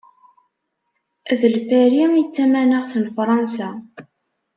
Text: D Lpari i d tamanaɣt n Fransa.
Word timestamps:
D 1.39 1.41
Lpari 1.55 2.03
i 2.21 2.23
d 2.25 2.29
tamanaɣt 2.35 2.93
n 3.03 3.05
Fransa. 3.15 3.69